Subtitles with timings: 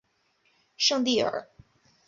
[0.77, 1.47] 圣蒂尔。